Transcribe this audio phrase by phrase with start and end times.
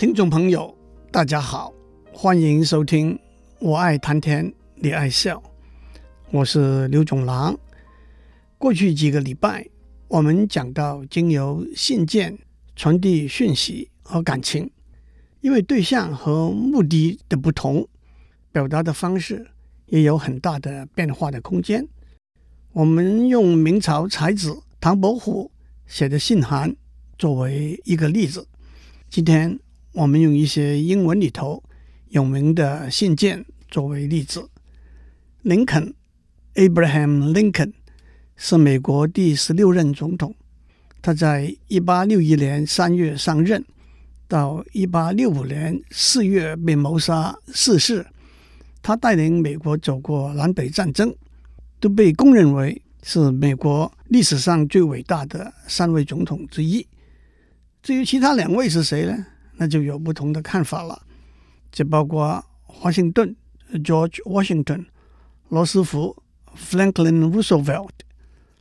[0.00, 0.74] 听众朋友，
[1.12, 1.70] 大家好，
[2.10, 3.14] 欢迎收听
[3.58, 5.36] 《我爱谈天，你爱笑》，
[6.30, 7.54] 我是刘总郎。
[8.56, 9.68] 过去几个礼拜，
[10.08, 12.38] 我们讲到经由信件
[12.74, 14.70] 传递讯息和感情，
[15.42, 17.86] 因为对象和目的的不同，
[18.50, 19.50] 表达的方式
[19.84, 21.86] 也有很大的变化的空间。
[22.72, 25.52] 我们用明朝才子唐伯虎
[25.86, 26.74] 写的信函
[27.18, 28.48] 作为一个例子。
[29.10, 29.60] 今天
[29.92, 31.62] 我们用一些英文里头
[32.08, 34.48] 有名的信件作为例子。
[35.42, 35.94] 林肯
[36.54, 37.72] （Abraham Lincoln）。
[38.42, 40.34] 是美国第十六任总统，
[41.02, 43.62] 他在一八六一年三月上任，
[44.26, 48.06] 到一八六五年四月被谋杀逝世。
[48.80, 51.14] 他带领美国走过南北战争，
[51.80, 56.86] 都被公认为是美国历史上最伟大的三位总统之一。
[57.82, 59.26] 至于其他两位是谁呢？
[59.60, 61.02] 那就有不同的看法了。
[61.70, 63.36] 这包括华盛顿
[63.74, 64.86] （George Washington）、
[65.50, 66.16] 罗斯福
[66.56, 67.90] （Franklin Roosevelt）。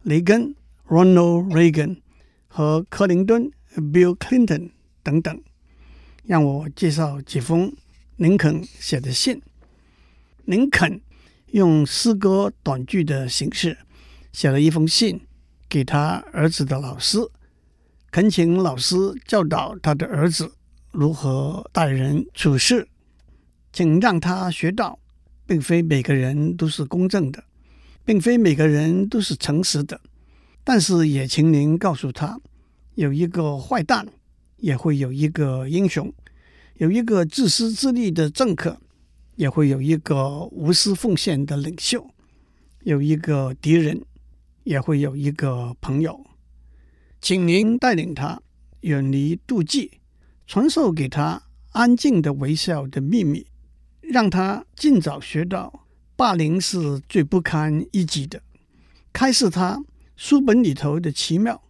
[0.03, 0.55] 雷根
[0.87, 2.01] （Ronald Reagan）
[2.49, 5.41] 和克林顿 （Bill Clinton） 等等，
[6.25, 7.73] 让我介绍几封
[8.17, 9.41] 林肯写的信。
[10.43, 10.99] 林肯
[11.51, 13.77] 用诗歌短句的形式
[14.33, 15.21] 写了一封信
[15.69, 17.19] 给他儿子的老师，
[18.11, 20.53] 恳请老师教导他的儿子
[20.91, 22.87] 如何待人处事，
[23.71, 24.99] 请让他学到，
[25.45, 27.43] 并非每个人都是公正的。
[28.05, 30.01] 并非每个人都是诚实的，
[30.63, 32.39] 但是也请您告诉他，
[32.95, 34.07] 有一个坏蛋，
[34.57, 36.07] 也会有一个英雄；
[36.77, 38.79] 有一个自私自利的政客，
[39.35, 42.01] 也会有一个无私奉献的领袖；
[42.81, 44.01] 有一个敌人，
[44.63, 46.25] 也会有一个朋友。
[47.21, 48.41] 请您带领他
[48.81, 49.98] 远离妒忌，
[50.49, 51.43] 传授给他
[51.73, 53.45] 安静的微笑的秘密，
[54.01, 55.85] 让他尽早学到。
[56.15, 58.41] 霸凌是最不堪一击的，
[59.13, 59.79] 开示他
[60.15, 61.61] 书本里头的奇妙，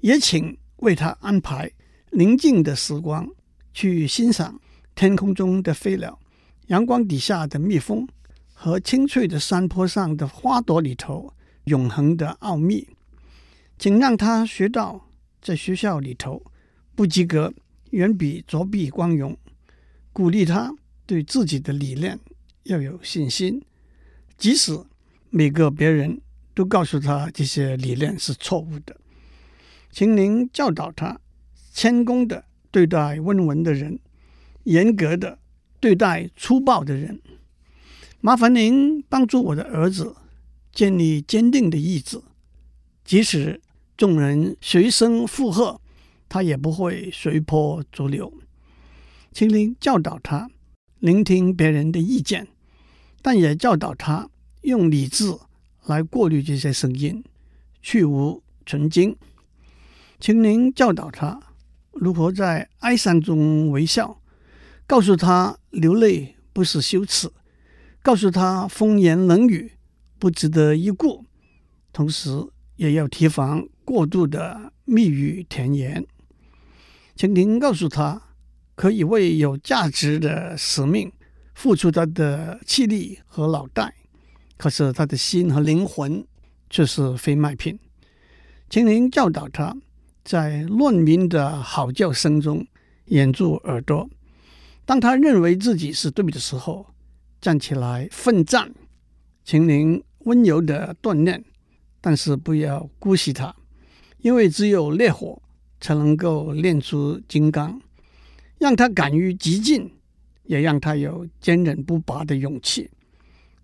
[0.00, 1.72] 也请为他安排
[2.10, 3.26] 宁静的时光，
[3.72, 4.60] 去欣赏
[4.94, 6.20] 天空中的飞鸟、
[6.66, 8.06] 阳光底下的蜜蜂
[8.52, 11.32] 和青翠的山坡上的花朵里头
[11.64, 12.86] 永恒的奥秘。
[13.78, 15.08] 请让他学到，
[15.40, 16.42] 在学校里头
[16.94, 17.50] 不及格
[17.90, 19.36] 远比作弊光荣。
[20.12, 20.74] 鼓励他
[21.06, 22.18] 对自己的理念
[22.64, 23.62] 要有信心。
[24.36, 24.76] 即使
[25.30, 26.20] 每个别人
[26.54, 28.96] 都告诉他这些理念是错误的，
[29.90, 31.20] 请您教导他
[31.72, 34.00] 谦恭的对待温文的人，
[34.64, 35.38] 严格的
[35.78, 37.20] 对待粗暴的人。
[38.20, 40.16] 麻烦您帮助我的儿子
[40.72, 42.20] 建立坚定的意志，
[43.04, 43.60] 即使
[43.96, 45.80] 众人随声附和，
[46.30, 48.32] 他也不会随波逐流。
[49.30, 50.48] 请您教导他
[51.00, 52.48] 聆听别人的意见。
[53.22, 54.30] 但也教导他
[54.62, 55.36] 用理智
[55.84, 57.22] 来过滤这些声音，
[57.82, 59.14] 去芜存菁。
[60.18, 61.38] 请您教导他
[61.92, 64.22] 如何在哀伤中微笑，
[64.86, 67.30] 告诉他流泪不是羞耻，
[68.00, 69.72] 告诉他风言冷语
[70.18, 71.26] 不值得一顾，
[71.92, 72.30] 同时
[72.76, 76.06] 也要提防过度的蜜语甜言。
[77.20, 78.18] 请您告诉他，
[78.74, 81.12] 可以为有价值的使命。
[81.52, 83.94] 付出他的气力和脑袋，
[84.56, 86.26] 可是他的心和灵魂
[86.70, 87.78] 却是非卖品。
[88.70, 89.76] 请您教导他，
[90.24, 92.66] 在乱民的嚎叫声中
[93.08, 94.08] 掩住耳朵。
[94.86, 96.86] 当他认为自己是对的时候，
[97.38, 98.72] 站起来奋战。
[99.44, 101.44] 请您温柔的锻炼，
[102.00, 103.54] 但是不要姑息他，
[104.20, 105.42] 因为只有烈火
[105.80, 107.80] 才能够炼出金刚。
[108.58, 109.90] 让他敢于激进。
[110.44, 112.90] 也让他有坚韧不拔的勇气，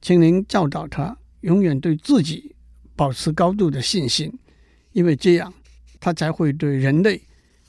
[0.00, 2.54] 请您教导他永远对自己
[2.94, 4.32] 保持高度的信心，
[4.92, 5.52] 因为这样
[5.98, 7.20] 他才会对人类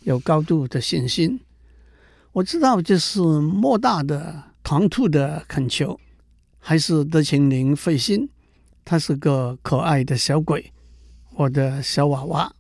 [0.02, 1.40] 有高度的信心。
[2.32, 6.00] 我知道这是莫大的唐突的恳求，
[6.60, 8.30] 还是得请您费心。
[8.86, 10.72] 他是个可爱的小鬼，
[11.34, 12.54] 我的小娃娃。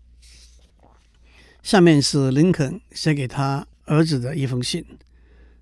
[1.67, 4.85] 下面是林肯写给他儿子的一封信。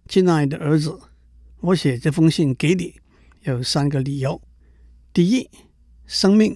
[0.07, 1.00] 亲爱的儿子，
[1.62, 2.94] 我写这封信给你
[3.42, 4.40] 有三个理由：
[5.12, 5.50] 第一，
[6.06, 6.56] 生命、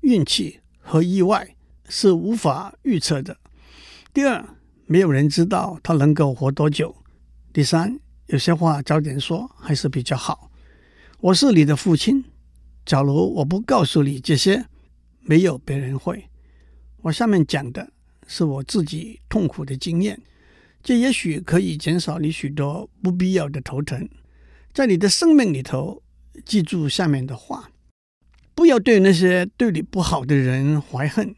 [0.00, 1.54] 运气和意外
[1.86, 3.34] 是无法预测的；
[4.14, 4.42] 第二，
[4.86, 6.88] 没有人知道他能够活多久；
[7.52, 10.50] 第三，有些话早点说还是比较好。
[11.20, 12.24] 我是你的父亲，
[12.86, 14.64] 假如我不告诉你这些，
[15.20, 16.30] 没有别人会。
[17.02, 17.92] 我下面讲的
[18.28, 20.20] 是我自己痛苦的经验。
[20.80, 24.08] 这也许可以减少你许多不必要的头疼。
[24.72, 26.00] 在你的生命里头，
[26.44, 27.70] 记住下面的话：
[28.54, 31.34] 不要对那些对你不好的人怀恨。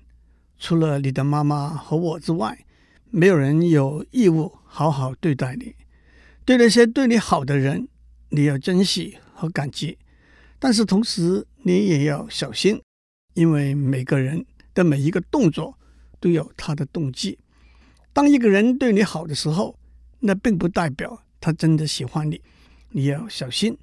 [0.59, 2.67] 除了你的妈妈和我之外，
[3.11, 5.75] 没有人有义务好好对待你。
[6.45, 7.89] 对那些对你好的人，
[8.29, 9.97] 你要珍惜和感激。
[10.59, 12.83] 但是同时，你也要小心，
[13.33, 14.45] 因为每个人
[14.75, 15.79] 的每一个动作
[16.21, 17.39] 都有他的动机。
[18.13, 19.79] 当一个人对你好的时候，
[20.21, 22.41] 那并不代表他真的喜欢你。
[22.91, 23.77] 你要小心，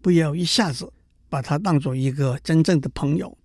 [0.00, 0.92] 不要一下子
[1.28, 3.36] 把他当做一个真正的朋友。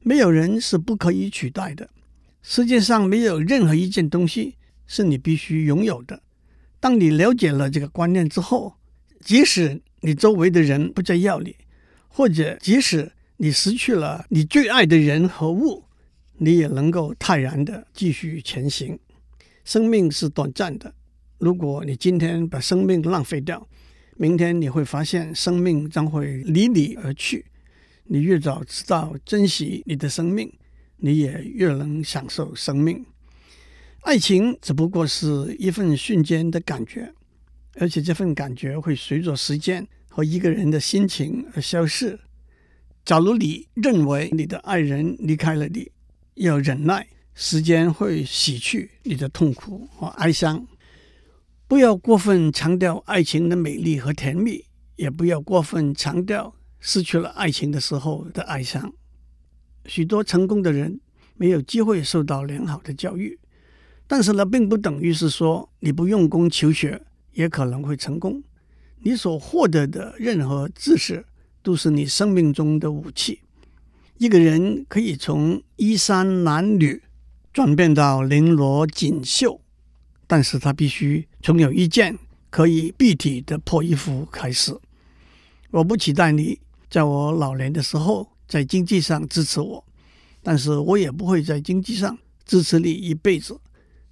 [0.00, 1.90] 没有人是不可以取代的，
[2.42, 4.56] 世界上没有任何一件东西
[4.86, 6.22] 是你必须拥有的。
[6.78, 8.76] 当你了解了这个观念之后，
[9.20, 11.56] 即使你周围的人不再要你，
[12.08, 15.84] 或者即使你失去了你最爱的人和物，
[16.38, 18.98] 你也能够泰然地继续前行。
[19.64, 20.94] 生命是短暂的，
[21.38, 23.66] 如果你今天把生命浪费掉，
[24.16, 27.44] 明天你会发现生命将会离你而去。
[28.04, 30.52] 你越早知道珍惜你的生命，
[30.98, 33.04] 你也越能享受生命。
[34.02, 37.12] 爱情只不过是一份瞬间的感觉，
[37.74, 42.20] 而且这份感觉会随着时间和一个人的心情而消逝。
[43.04, 45.90] 假如你认为你的爱人离开了你，
[46.36, 47.08] 要忍耐。
[47.38, 50.66] 时间会洗去你的痛苦和哀伤。
[51.68, 58.90] 不要过分强调爱情的美丽和甜蜜，也不要过分强调失去了爱情的时候的哀伤。
[59.84, 60.98] 许多成功的人
[61.34, 63.38] 没有机会受到良好的教育，
[64.06, 68.42] 但是呢，并不等于是说你不用功求学也可能会成功。
[69.00, 71.26] 你所获得的任何知识
[71.62, 73.40] 都是你生命中的武器。
[74.18, 77.00] 一个人可以从衣衫褴褛，
[77.52, 79.60] 转变到绫罗锦绣，
[80.26, 82.18] 但是他必须从有一件
[82.48, 84.74] 可以蔽体的破衣服开始。
[85.70, 86.58] 我不期待你
[86.88, 89.84] 在我老年的时候在经济上支持我，
[90.42, 92.16] 但是我也不会在经济上
[92.46, 93.60] 支持你一辈子。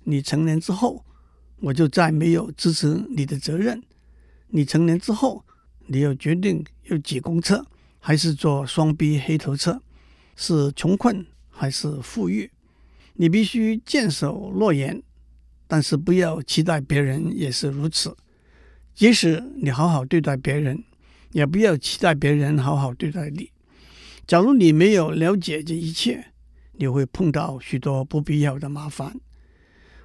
[0.03, 1.03] 你成年之后，
[1.61, 3.83] 我就再没有支持你的责任。
[4.49, 5.43] 你成年之后，
[5.87, 7.65] 你要决定要挤公车
[7.99, 9.81] 还是坐双 B 黑头车，
[10.37, 12.51] 是穷困还是富裕。
[13.15, 15.03] 你必须坚守诺言，
[15.67, 18.17] 但是不要期待别人也是如此。
[18.95, 20.83] 即使你好好对待别人，
[21.33, 23.51] 也不要期待别人好好对待你。
[24.27, 26.33] 假如你没有了解这一切，
[26.73, 29.21] 你会碰到许多不必要的麻烦。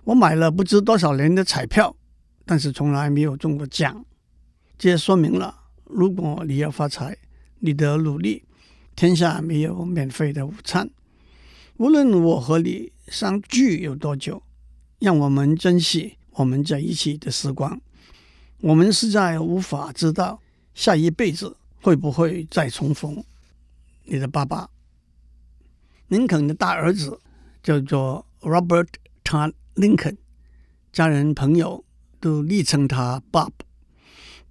[0.04, 1.96] 我买了不知多少年的彩票，
[2.46, 4.06] 但是从来没有中过奖。
[4.78, 5.56] 这说明了，
[5.86, 7.18] 如果你要发财，
[7.60, 8.44] 你得努力。
[9.00, 10.90] 天下没有免费的午餐。
[11.78, 14.44] 无论我和你相聚有多久，
[15.00, 17.80] 让我们珍惜我们在一起的时光。
[18.60, 20.42] 我们实在无法知道
[20.74, 23.24] 下一辈子会不会再重逢。
[24.04, 24.70] 你的爸爸，
[26.10, 27.22] 林肯的大儿子
[27.64, 28.90] 叫做 Robert
[29.24, 30.18] t o d Lincoln，
[30.92, 31.86] 家人朋友
[32.20, 33.52] 都昵称他 Bob。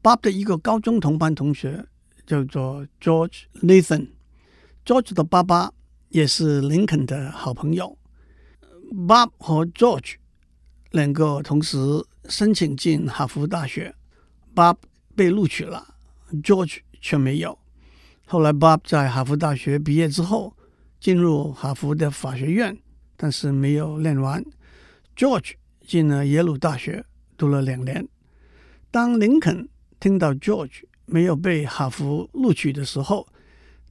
[0.03, 1.87] Bob 的一个高中同班同学
[2.27, 4.12] 叫做 George Nathan。
[4.88, 5.70] George 的爸爸。
[6.08, 7.99] 也是林肯的好朋友
[9.07, 10.14] ，Bob 和 George
[10.92, 11.76] 两个同时
[12.30, 13.95] 申请进哈佛大学
[14.54, 14.76] ，Bob
[15.14, 15.95] 被录取了
[16.42, 17.59] ，George 却没有。
[18.26, 20.57] 后来 Bob 在哈佛大学毕业之后，
[20.99, 22.75] 进入哈佛的法学院，
[23.18, 24.42] 但是没有念完。
[25.14, 27.04] George 进了耶鲁大学，
[27.37, 28.09] 读了两年。
[28.90, 29.68] 当林肯
[30.00, 33.28] 听到 George 没有被哈佛录取的时候，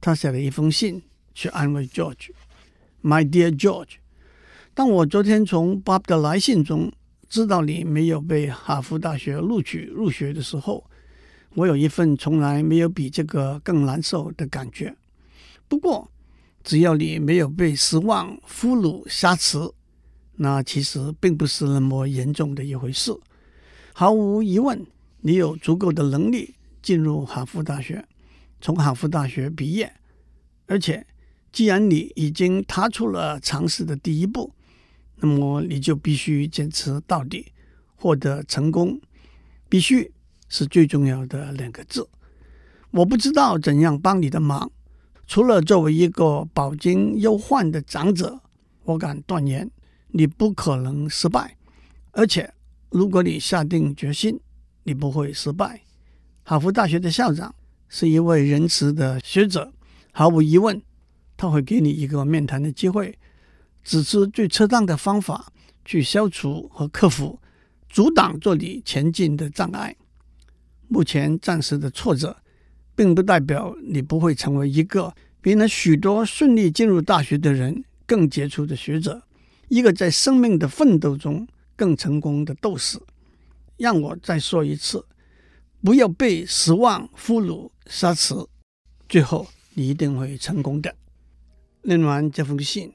[0.00, 1.02] 他写了一封信。
[1.34, 3.98] 去安慰 George，My dear George，
[4.74, 6.90] 当我昨天从 Bob 的来信中
[7.28, 10.84] 知道你没有被哈佛大学录取入学的时候，
[11.54, 14.96] 我有一份从来没有比这个更难受的感觉。
[15.68, 16.10] 不过，
[16.64, 19.58] 只要你没有被失望、俘虏、挟持，
[20.34, 23.16] 那其实并不是那么严重的一回事。
[23.92, 24.84] 毫无疑问，
[25.20, 28.04] 你有足够的能力进入哈佛大学，
[28.60, 29.92] 从哈佛大学毕业，
[30.66, 31.06] 而且。
[31.50, 34.52] 既然你已经踏出了尝试的第一步，
[35.16, 37.52] 那么你就必须坚持到底，
[37.96, 39.00] 获得成功。
[39.66, 40.12] 必须
[40.50, 42.06] 是最重要的两个字。
[42.90, 44.70] 我不知道怎样帮你的忙，
[45.26, 48.38] 除了作为一个饱经忧患的长者，
[48.84, 49.70] 我敢断言
[50.08, 51.56] 你不可能失败。
[52.12, 52.52] 而且，
[52.90, 54.38] 如果你下定决心，
[54.84, 55.80] 你不会失败。
[56.44, 57.54] 哈佛大学的校长
[57.88, 59.72] 是一位仁慈的学者，
[60.12, 60.80] 毫无疑问。
[61.36, 63.16] 他会给你一个面谈的机会，
[63.84, 65.52] 指出最恰当的方法
[65.84, 67.38] 去消除和克服
[67.88, 69.94] 阻挡着你前进的障碍。
[70.88, 72.36] 目前暂时的挫折，
[72.96, 79.22] 并不代表你不会成为一个比那许多顺利进入大学的人更杰出的学者，
[79.68, 82.98] 一个在生命的奋斗中更成功的斗士。
[83.76, 85.06] 让我再说一次，
[85.80, 88.48] 不要被失望、俘虏、杀死，
[89.08, 90.92] 最后你一定会成功的。
[91.82, 92.92] 念完这封信，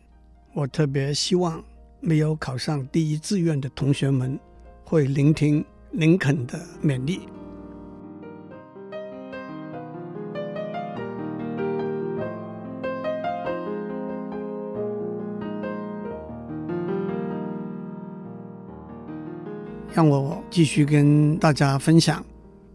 [0.54, 1.64] 我特别希望
[2.02, 4.38] 没有考上第一志愿的同学们
[4.84, 7.22] 会聆听林肯的勉励。
[19.94, 22.26] 让我继续跟大家分享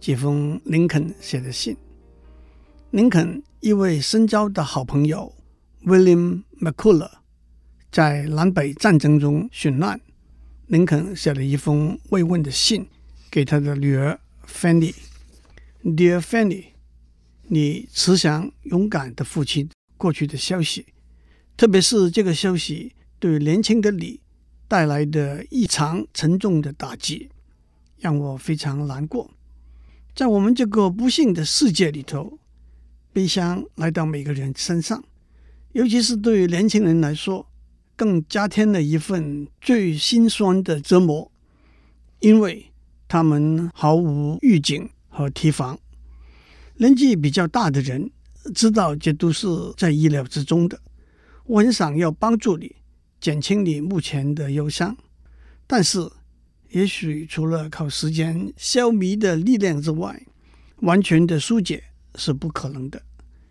[0.00, 1.76] 几封林肯写的信。
[2.90, 5.34] 林肯一位深交的好朋友
[5.84, 7.10] William McCulloch
[7.90, 10.00] 在南北战争中殉难，
[10.66, 12.88] 林肯写了一封慰问的信
[13.30, 14.94] 给他的女儿 Fanny。
[15.82, 16.64] Dear Fanny，
[17.44, 20.86] 你慈祥勇敢的父亲过去的消息，
[21.56, 24.20] 特别是这个消息对年轻的你。
[24.70, 27.30] 带来的异常沉重的打击，
[27.96, 29.30] 让我非常难过。
[30.18, 32.40] 在我们这个不幸的世界里头，
[33.12, 35.04] 悲伤来到每个人身上，
[35.70, 37.48] 尤其是对于年轻人来说，
[37.94, 41.30] 更加添了一份最心酸的折磨，
[42.18, 42.72] 因为
[43.06, 45.78] 他们毫无预警和提防。
[46.78, 48.10] 年纪比较大的人
[48.56, 49.46] 知道，这都是
[49.76, 50.80] 在意料之中的。
[51.44, 52.74] 我很想要帮助你。
[53.20, 54.96] 减轻你目前的忧伤，
[55.68, 56.10] 但是
[56.70, 60.22] 也许除了靠时间消弭的力量之外，
[60.80, 61.82] 完全的纾解
[62.16, 63.00] 是不可能的。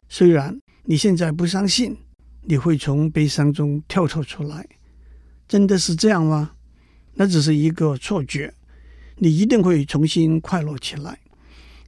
[0.08, 1.98] 虽然你现在不相信
[2.44, 4.68] 你会从悲伤中跳脱出来，
[5.48, 6.52] 真的是这样吗？
[7.16, 8.54] 那只是一个错觉。
[9.20, 11.20] 你一定会重新快乐起来。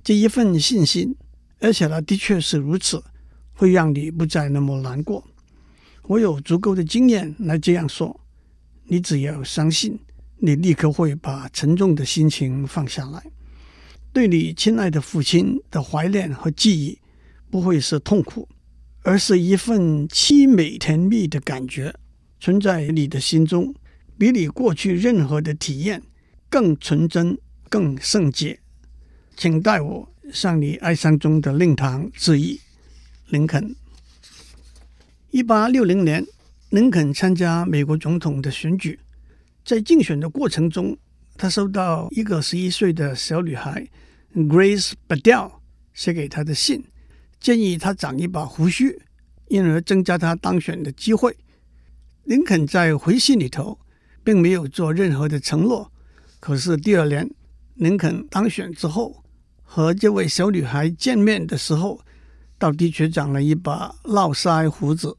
[0.03, 1.15] 这一份信心，
[1.59, 3.03] 而且呢的确是如此，
[3.53, 5.23] 会让你不再那么难过。
[6.03, 8.19] 我有足够的经验来这样说：
[8.85, 9.99] 你只要相信，
[10.41, 13.23] 你立刻会把沉重的心情放下来。
[14.11, 16.99] 对你亲爱的父亲的怀念和记忆，
[17.51, 18.47] 不会是痛苦，
[19.03, 21.93] 而是一份凄美甜蜜的感觉，
[22.39, 23.75] 存在你的心中，
[24.17, 26.01] 比你过去任何的体验
[26.49, 27.37] 更纯真、
[27.69, 28.59] 更圣洁。
[29.37, 32.59] 请代我向你哀伤中的令堂致意，
[33.27, 33.75] 林肯。
[35.31, 36.25] 一八六零年，
[36.69, 38.99] 林肯参加美国总统的选举。
[39.63, 40.97] 在竞选的过程中，
[41.37, 43.87] 他收到一个十一岁的小女孩
[44.35, 45.51] Grace Badel
[45.93, 46.83] 写给他的信，
[47.39, 49.01] 建议他长一把胡须，
[49.47, 51.35] 因而增加他当选的机会。
[52.23, 53.79] 林肯在回信里头
[54.23, 55.91] 并没有做任何的承诺。
[56.39, 57.29] 可是第二年，
[57.75, 59.23] 林肯当选之后，
[59.63, 62.01] 和这位小女孩见面的时候，
[62.57, 65.17] 倒的确长了一把络腮胡子。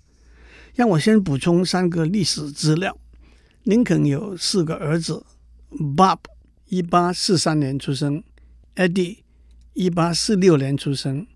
[0.74, 2.96] 让我先补充三个历史资料：
[3.64, 5.24] 林肯有四个儿子
[5.70, 6.18] ：Bob，
[6.66, 8.22] 一八四三年出生
[8.76, 9.18] ；Eddie，
[9.74, 11.26] 一八四六年出生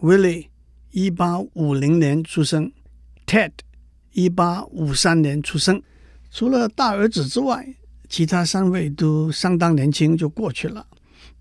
[0.00, 0.46] ；Willie，
[0.90, 2.72] 一八五零年出生
[3.26, 3.52] ；Ted，
[4.12, 5.82] 一八五三年出生。
[6.30, 7.76] 除了大儿子之外，
[8.08, 10.86] 其他三位都相当年轻就过去了。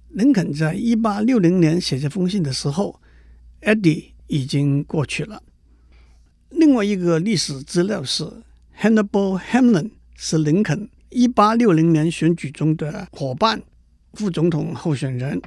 [0.09, 2.99] 林肯在一八六零年写这封信的时候。
[3.61, 5.41] Eddie 已经过去了。
[6.49, 8.23] 另外一个历史资料是
[8.79, 13.62] ，Hannibal Hamlin 是林肯一八六零年选举中的伙伴、
[14.13, 15.41] 副总统候选人。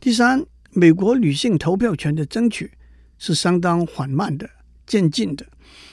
[0.00, 2.70] 第三，美国女性投票权的争取
[3.18, 4.48] 是相当缓慢的、
[4.86, 5.46] 渐进的。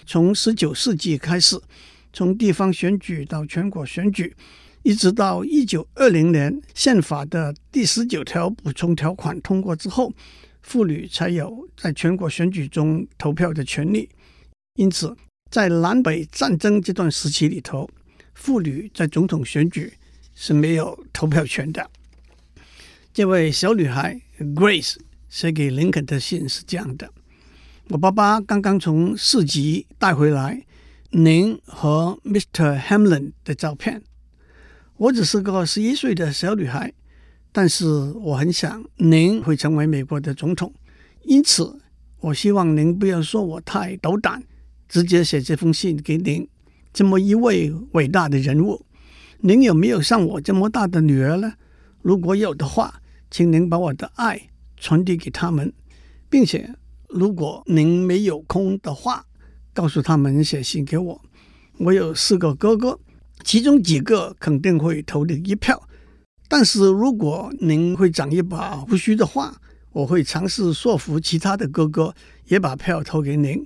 [0.05, 1.59] 从十九世纪开始，
[2.11, 4.35] 从地方选举到全国选举，
[4.83, 10.13] 一直到一九二零年宪法的第十九条补充条款通过之后。
[10.63, 14.07] 妇女才有在全国选举中投票的权利，
[14.75, 15.17] 因此
[15.51, 17.89] 在南北战争这段时期里头，
[18.33, 19.91] 妇女在总统选举
[20.33, 21.91] 是没有投票权的。
[23.13, 24.95] 这位小女孩 Grace
[25.27, 27.11] 写给林肯的信是这样的：
[27.89, 30.65] 我爸爸刚刚从市集带回来
[31.09, 32.79] 您和 Mr.
[32.79, 34.01] Hamlin 的照片。
[34.95, 36.93] 我只是个十一岁的小女孩。
[37.53, 40.73] 但是我很想您会成为美国的总统，
[41.23, 41.81] 因此
[42.21, 44.41] 我希望您不要说我太斗胆，
[44.91, 46.45] 直接写这封信给您。
[46.91, 48.85] 这么一位伟大的人物，
[49.39, 51.53] 您有没有像我这么大的女儿呢？
[52.01, 55.71] 如果有的话，请您把我的爱传递给他们，
[56.29, 56.75] 并且
[57.07, 59.25] 如果您没有空的话，
[59.73, 61.21] 告诉他们写信给我。
[61.77, 62.99] 我有四个哥哥，
[63.45, 65.81] 其中几个肯定会投你一票。
[66.49, 69.55] 但是如果您会长一把胡须的话，
[69.93, 72.13] 我会尝试说服其他的哥哥
[72.47, 73.65] 也把票投给您。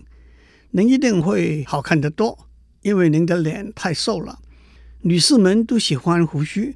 [0.78, 2.38] 您一定会好看得多，
[2.82, 4.40] 因为您的脸太瘦了。
[5.04, 6.76] 女士们都喜欢胡须，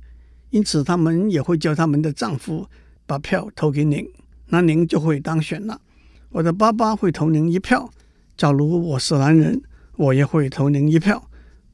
[0.51, 2.65] 因此她们也会叫他们的丈夫
[3.06, 4.10] 把票投给您，
[4.46, 5.82] 那您就会当选了。
[6.29, 7.91] 我的爸爸会投您一票。
[8.38, 9.62] 假如我是男人，
[9.98, 11.29] 我也会投您一票。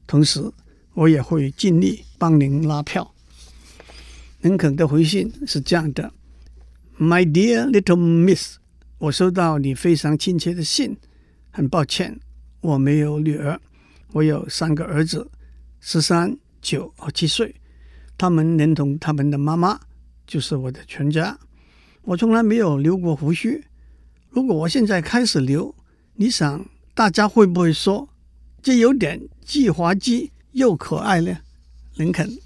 [0.08, 0.50] 同时，
[0.94, 3.14] 我也会尽力帮您拉票。
[4.40, 6.12] 林肯的回信是这样的
[6.98, 8.56] ：My dear little Miss，
[8.98, 10.96] 我收到你非常亲切的信。
[11.56, 12.20] 很抱歉，
[12.60, 13.58] 我没有女儿，
[14.12, 15.30] 我有三个儿子，
[15.80, 17.56] 十三、九和七岁。
[18.18, 19.80] 他们连同他们的妈妈，
[20.26, 21.38] 就是我的全家。
[22.02, 23.64] 我从来没有留过胡须。
[24.28, 25.74] 如果我现在开始留，
[26.16, 28.06] 你想大家会不会说
[28.60, 31.38] 这有点既滑稽又可爱呢？
[31.94, 32.36] 林肯。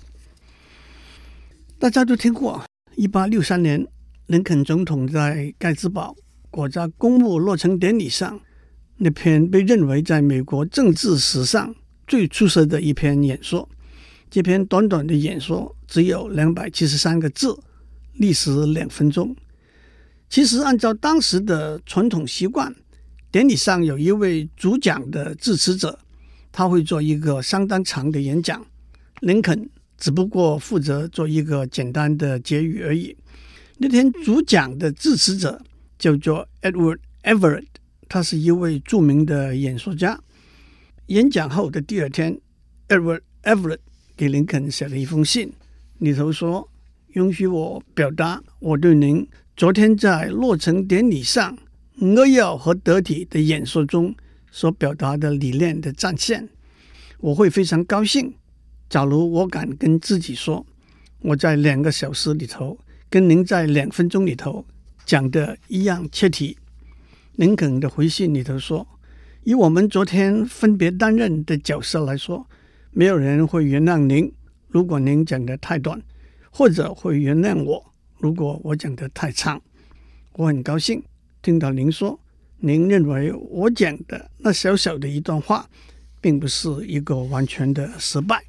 [1.81, 2.65] 大家都听过，
[2.95, 3.85] 一八六三年，
[4.29, 6.15] 林肯总统在盖茨堡
[6.49, 8.41] 国家公墓落成典礼上，
[9.03, 11.75] 那篇被认为在美国政治史上
[12.07, 13.69] 最出色的一篇演说。
[14.31, 17.59] 这篇短短的演说只有两百七十三个字，
[18.13, 19.35] 历时两分钟。
[20.29, 22.75] 其实，按照当时的传统习惯，
[23.31, 25.99] 典礼上有一位主讲的致辞者，
[26.53, 28.65] 他会做一个相当长的演讲。
[29.21, 29.69] 林肯。
[30.03, 33.15] 只不过负责做一个简单的结语而已。
[33.77, 35.61] 那天主讲的致辞者
[35.99, 37.67] 叫做 Edward Everett，
[38.11, 40.21] 他是一位著名的演说家。
[41.07, 42.37] 演讲后的第二天
[42.89, 43.79] ，Edward Everett
[44.17, 45.53] 给林肯写了一封信，
[45.99, 46.69] 里头说
[47.15, 49.25] ：“允许我表达我对您
[49.57, 51.57] 昨天在落成典礼上
[52.01, 54.13] 扼要和得体的演说中
[54.51, 56.49] 所表达的理念的赞羡，
[57.21, 58.35] 我会非常高兴。”
[58.91, 60.67] 假如我敢跟自己说，
[61.21, 62.77] 我在两个小时里头
[63.09, 64.67] 跟您在两分钟里头
[65.07, 66.59] 讲的一样切题，
[67.41, 68.87] 林肯的回信里头说，
[69.45, 72.47] 以我们昨天分别担任的角色来说，
[72.91, 74.31] 没有人会原谅您，
[74.69, 76.03] 如果您讲的太短，
[76.51, 79.59] 或者会原谅我，如果我讲的太长。
[80.35, 81.03] 我很高兴
[81.41, 82.21] 听到您说，
[82.59, 85.67] 您认为我讲的那小小的一段话，
[86.21, 88.45] 并不是一个完全的失败。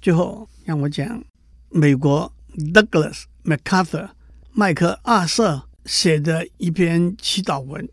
[0.00, 1.24] 最后，让我讲
[1.70, 4.10] 美国 Douglas MacArthur
[4.52, 7.88] 麦克阿瑟写的一篇祈祷文。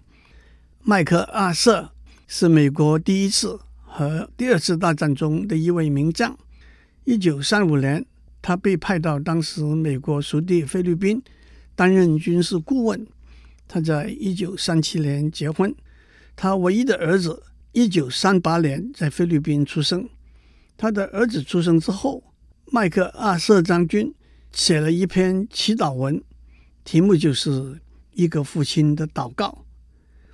[0.84, 1.91] 麦克阿瑟
[2.27, 6.38] 是美国第一次和第二次大战中的一位名将。
[7.04, 8.06] 一九三五年，
[8.41, 11.21] 他被派到当时美国属地菲律宾
[11.75, 13.06] 担任军事顾问。
[13.67, 15.73] 他在一九三七年结婚，
[16.36, 20.10] 他唯一的儿子一九三八年在菲律宾出生。
[20.77, 22.23] 他的儿子出生之后，
[22.65, 24.13] 麦克阿瑟将军
[24.51, 26.21] 写了一篇祈祷文，
[26.83, 27.49] 题目就是
[28.13, 29.47] 《一个父亲的祷告》。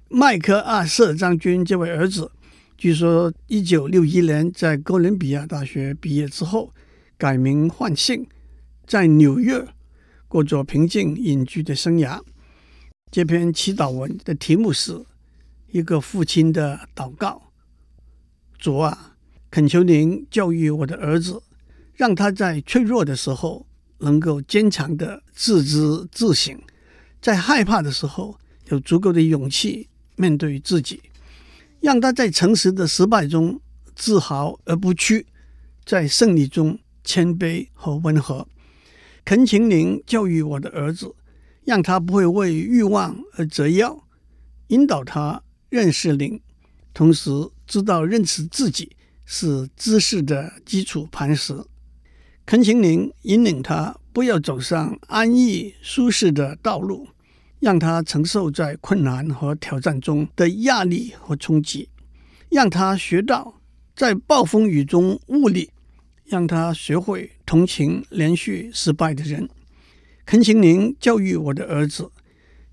[0.10, 2.32] 麦克阿瑟将军这位儿子，
[2.78, 6.74] 据说一九六一年在哥伦比亚大学毕业之后，
[7.18, 8.26] 改名换姓，
[8.86, 9.68] 在纽约
[10.28, 12.22] 过着平静隐居的生涯。
[13.12, 14.94] 这篇祈祷文的题目是
[15.72, 17.52] 《一个父亲的祷告》。
[18.58, 19.14] 主啊。
[19.50, 21.42] 恳求您教育我的儿子，
[21.96, 23.66] 让他在脆弱的时候
[24.00, 26.58] 能够坚强的自知自省，
[27.22, 28.38] 在害怕的时候
[28.70, 31.02] 有足够的勇气面对自己，
[31.82, 33.60] 让他在诚实的失败中
[33.96, 35.26] 自豪而不屈，
[35.86, 38.48] 在胜利中谦卑和温和。
[39.26, 41.14] 恳请您教育我的儿子，
[41.66, 44.04] 让他不会为欲望而折腰，
[44.68, 46.40] 引导他认识您，
[46.94, 47.30] 同时
[47.66, 48.96] 知道认识自己。
[49.30, 51.54] 是知识的基础磐石。
[52.48, 57.06] 恳请您引领他，不要走上安逸舒适的道路，
[57.60, 61.90] 让他承受在困难和挑战中的压力和冲击，
[62.48, 63.60] 让他学到
[63.98, 65.72] 在暴风雨中物理，
[66.24, 69.50] 让他学会同情连续失败的人。
[70.26, 72.10] 恳请您教育我的儿子，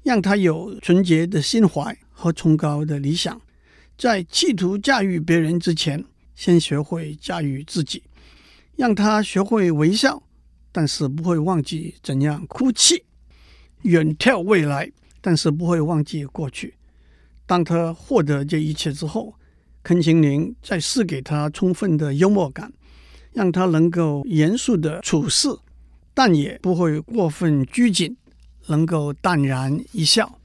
[0.05, 3.43] 让他有纯洁的心怀和崇高的理想，
[3.99, 6.05] 在企图驾驭别人之前。
[6.37, 8.03] 先学会驾驭自己，
[8.77, 10.23] 让他学会微笑，
[10.73, 13.05] 但是不会忘记怎样哭泣；
[13.83, 16.75] 远眺未来，但是不会忘记过去。
[17.47, 19.35] 当他获得这一切之后，
[19.83, 22.73] 恳请您再赐给他充分的幽默感，
[23.33, 25.49] 让他能够严肃的处事，
[26.13, 28.17] 但也不会过分拘谨，
[28.67, 30.39] 能够淡然一笑。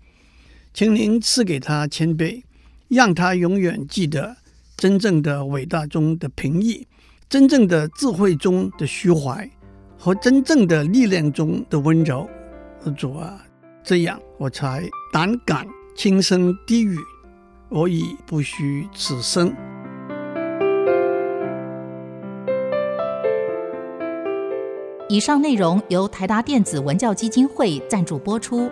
[0.73, 2.43] 请您赐给他谦卑，
[2.89, 4.37] 让他永远记得。
[4.77, 6.87] 真正的伟大中的平易，
[7.29, 9.47] 真正的智慧中的虚怀，
[9.99, 12.27] 和真正的力量中的温柔。
[12.97, 13.39] 主啊，
[13.83, 14.81] 这样我才
[15.13, 15.63] 胆敢
[15.95, 16.97] 轻声低语，
[17.69, 19.53] 我已不虚此生。
[25.07, 28.71] 以上内容由台达电子文教基金会赞助播出。